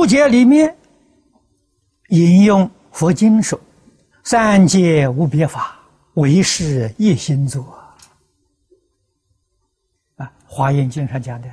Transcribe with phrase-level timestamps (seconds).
[0.00, 0.74] 注解里面
[2.08, 3.60] 引用佛经说
[4.24, 5.78] ：“三界无别法，
[6.14, 7.62] 唯是一心作。”
[10.16, 11.48] 啊，《华严经》上讲的，《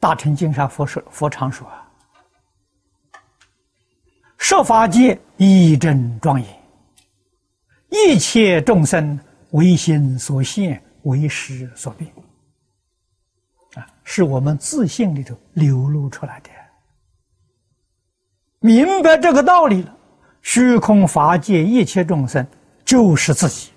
[0.00, 1.64] 大乘经》上佛说佛常说
[4.38, 6.62] ：“设法界一真庄严，
[7.88, 9.16] 一切众生
[9.52, 12.12] 唯心所现，唯识所变。”
[13.74, 16.50] 啊，是我们自信里头流露出来的。
[18.60, 19.96] 明白这个道理了，
[20.40, 22.46] 虚空法界一切众生
[22.84, 23.70] 就是自己。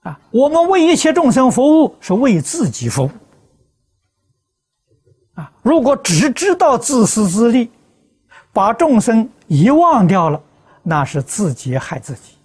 [0.00, 3.10] 啊，我们为一切众生服务，是为自己服务。
[5.34, 7.70] 啊，如果只知道自私自利，
[8.52, 10.42] 把众生遗忘掉了，
[10.82, 12.36] 那是自己害自己，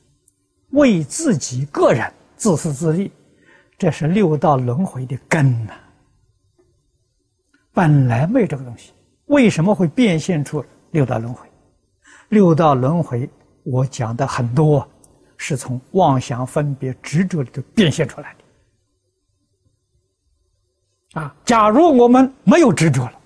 [0.72, 3.10] 为自己个人自私自利。
[3.78, 5.74] 这是六道轮回的根呐，
[7.74, 8.94] 本来没这个东西，
[9.26, 11.48] 为什么会变现出六道轮回？
[12.30, 13.30] 六道轮回，
[13.64, 14.90] 我讲的很多，
[15.38, 18.40] 是从妄想、分别、执着里头变现出来的。
[21.22, 23.20] 啊，假如我们没有执着了，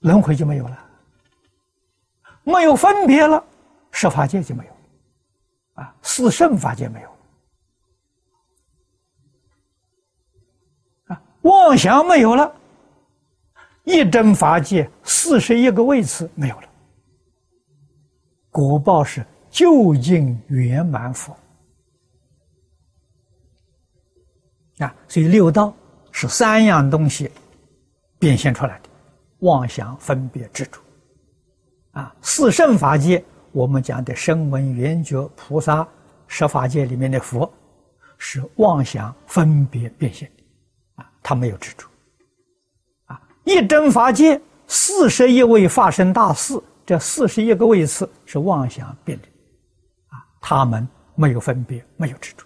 [0.00, 0.76] 轮回就没有了；
[2.44, 3.44] 没有分别了，
[3.90, 4.72] 十法界就没有。
[5.80, 7.08] 啊，四圣法界没有
[11.06, 12.54] 啊，妄想没有了，
[13.84, 16.68] 一真法界四十一个位次没有了，
[18.50, 21.34] 果报是究竟圆满佛
[24.80, 25.74] 啊，所以六道
[26.12, 27.30] 是三样东西
[28.18, 28.90] 变现出来的，
[29.38, 30.78] 妄想、分别、执着。
[31.92, 33.24] 啊，四圣法界。
[33.52, 35.86] 我们讲的声闻缘觉菩萨
[36.28, 37.52] 十法界里面的佛，
[38.16, 41.88] 是妄想分别变现的，啊，他没有执着，
[43.06, 49.26] 啊，一真法界四十一位法身大士，这四十一个位次是妄想变的，
[50.08, 50.86] 啊，他们
[51.16, 52.44] 没有分别，没有执着，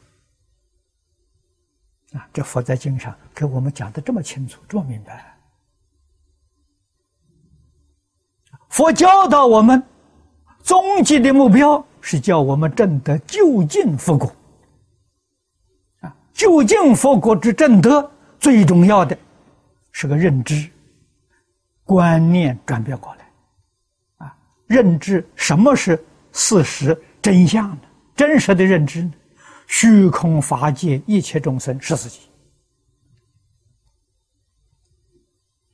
[2.18, 5.36] 啊，这佛在经上给我们讲的这么清楚，这么明白，
[8.70, 9.82] 佛教导我们。
[10.64, 14.34] 终极的目标是叫我们证得究竟佛果，
[16.00, 18.10] 啊，究竟佛果之正德
[18.40, 19.16] 最重要的
[19.92, 20.68] 是个认知
[21.84, 24.36] 观念转变过来，啊，
[24.66, 26.02] 认知什么是
[26.32, 27.78] 事实真相呢？
[28.16, 29.12] 真实的认知呢？
[29.66, 32.20] 虚空法界一切众生是自己，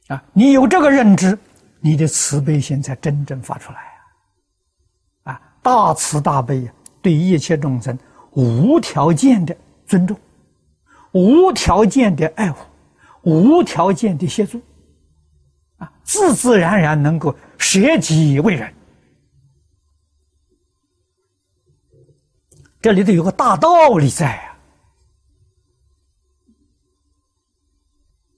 [0.08, 1.38] 啊，你有这个认知，
[1.80, 3.89] 你的慈悲心才真正发出来。
[5.62, 6.70] 大慈大悲
[7.02, 7.98] 对一切众生
[8.32, 9.56] 无条件的
[9.86, 10.18] 尊重，
[11.12, 12.64] 无条件的爱护，
[13.22, 14.60] 无条件的协助，
[15.78, 18.72] 啊，自自然然能够舍己为人。
[22.80, 24.36] 这里头有个大道理在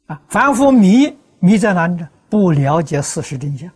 [0.06, 0.15] 啊！
[0.15, 2.09] 啊，凡夫迷迷在哪里呢？
[2.28, 3.71] 不了解事实真相。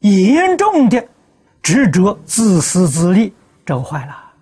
[0.00, 1.08] 严重的
[1.62, 3.32] 执着、自私自利，
[3.64, 4.32] 这坏了。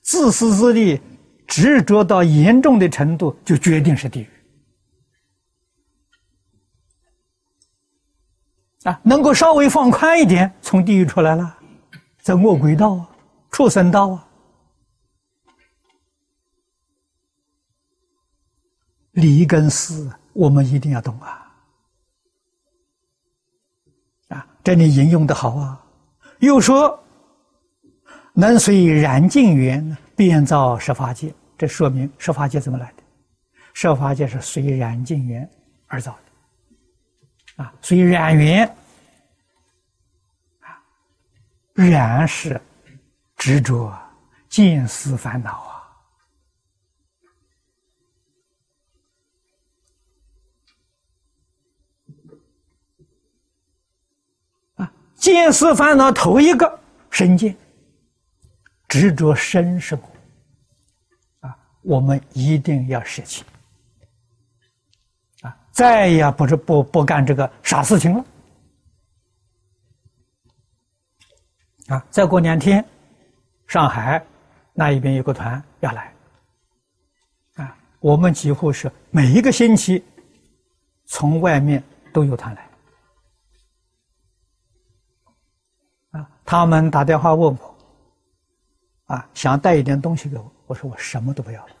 [0.00, 1.00] 自私自利、
[1.46, 4.28] 执着到严重的程度，就决定是地狱。
[8.84, 11.56] 啊，能够稍微放宽一点，从地狱出来了，
[12.20, 13.08] 在恶鬼道啊、
[13.50, 14.28] 畜生道啊。
[19.12, 21.41] 理跟思，我们一定要懂啊。
[24.64, 25.84] 这里引用的好啊，
[26.38, 27.02] 又说
[28.32, 33.02] 能随燃尽缘变造十法界，这说明十法界怎么来的？
[33.74, 35.48] 十法界是随燃尽缘
[35.86, 38.66] 而造的，啊，随染缘，
[40.60, 40.78] 啊，
[41.74, 42.60] 染是
[43.36, 43.92] 执着、
[44.48, 45.71] 见思烦恼啊。
[55.22, 57.56] 见思烦恼头一个身见，
[58.88, 63.44] 执着身是我，啊，我们一定要舍弃，
[65.42, 68.24] 啊，再也不是不不干这个傻事情了，
[71.86, 72.84] 啊，再过两天，
[73.68, 74.20] 上海
[74.72, 76.12] 那一边有个团要来，
[77.54, 80.04] 啊，我们几乎是每一个星期
[81.06, 81.80] 从外面
[82.12, 82.71] 都有团来。
[86.52, 87.74] 他们打电话问我，
[89.06, 91.72] 啊，想带一点东西给我，我说我什么都不要了。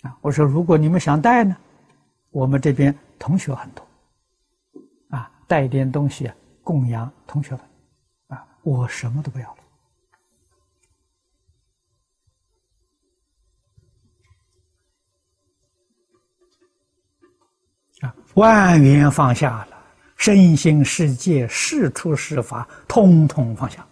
[0.00, 1.56] 啊，我说如果你们想带呢，
[2.30, 3.86] 我们这边同学很多，
[5.10, 6.28] 啊，带一点东西
[6.64, 7.60] 供养同学们，
[8.26, 9.56] 啊，我什么都不要了。
[18.00, 19.64] 啊，万缘放下，
[20.22, 23.84] 身心世界、事出事法，通通放下。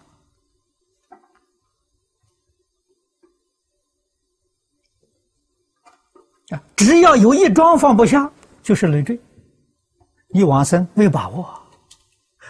[6.51, 8.31] 啊，只要有一桩放不下，
[8.63, 9.19] 就是累赘。
[10.29, 11.53] 你往生没有把握，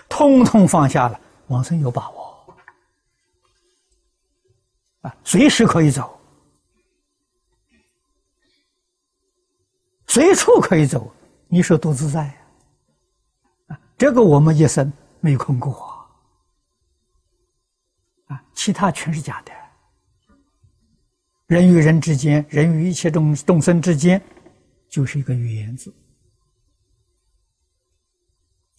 [0.08, 2.56] 通通放下了，往生有把握。
[5.02, 6.22] 啊，随时可以走，
[10.06, 11.12] 随处可以走。
[11.48, 12.38] 你说多自在！
[14.02, 15.72] 这个我们一生没空过
[18.26, 19.52] 啊，其他全是假的。
[21.46, 24.20] 人与人之间，人与一切众众生之间，
[24.90, 25.94] 就是一个语言字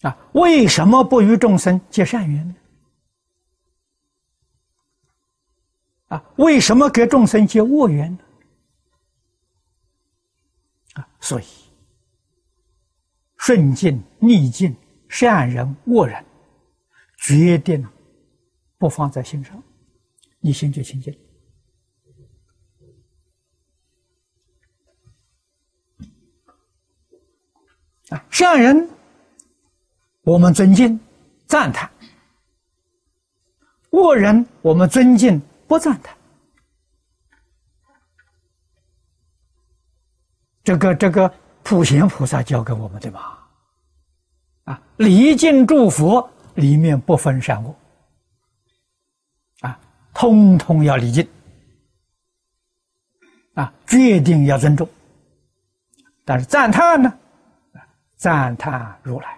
[0.01, 0.19] 啊。
[0.33, 2.57] 为什么不与众生结善缘呢？
[6.09, 8.25] 啊，为什么给众生结恶缘呢？
[10.95, 11.45] 啊，所以。
[13.37, 14.77] 顺境逆境，
[15.13, 16.25] 善人恶人，
[17.19, 17.87] 决定
[18.79, 19.63] 不放在心上，
[20.41, 21.15] 你心就清净。
[28.09, 28.89] 啊，善人
[30.23, 30.99] 我们尊敬
[31.47, 31.91] 赞叹，
[33.91, 35.39] 恶人我们尊敬
[35.69, 36.17] 不赞叹。
[40.65, 41.33] 这个这个。
[41.65, 43.39] 普贤菩萨教给我们的嘛，
[44.65, 47.75] 啊，礼敬诸佛里面不分善恶，
[49.61, 49.79] 啊，
[50.15, 51.27] 通通要礼敬，
[53.55, 54.89] 啊，决定要尊重，
[56.25, 57.13] 但是赞叹呢，
[58.17, 59.31] 赞叹如来，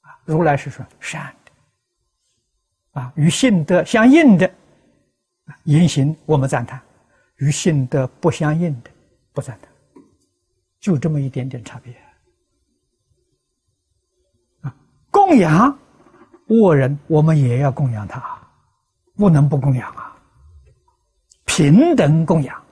[0.00, 4.50] 啊，如来是说善的，啊，与性德相应的
[5.64, 6.80] 言行我们赞叹，
[7.36, 8.90] 与性德不相应的
[9.32, 9.70] 不赞叹。
[10.80, 11.92] 就这么一点点差别
[15.26, 15.76] 供养
[16.46, 18.22] 恶人，我们也要供养他，
[19.16, 20.16] 不能不供养啊！
[21.46, 22.62] 平等供养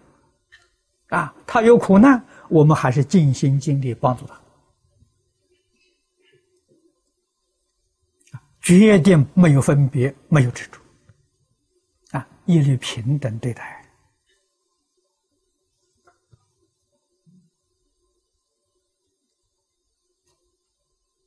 [1.09, 1.35] 啊！
[1.49, 4.41] 他有苦难，我们还是尽心尽力帮助他，
[8.61, 10.79] 决定没有分别，没有执着
[12.17, 12.25] 啊！
[12.45, 13.84] 一律平等对待。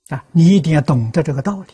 [0.10, 1.74] 啊，你一定要懂得这个道理。